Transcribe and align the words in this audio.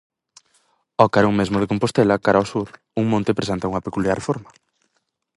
Ao 0.99 1.11
carón 1.13 1.33
mesmo 1.39 1.57
de 1.59 1.69
Compostela, 1.71 2.21
cara 2.25 2.37
ao 2.39 2.49
Sur, 2.53 2.67
un 2.99 3.05
monte 3.11 3.37
presenta 3.39 3.69
unha 3.71 3.85
peculiar 3.87 4.19
forma. 4.27 4.49